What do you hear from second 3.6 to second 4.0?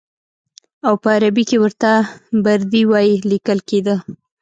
کېده.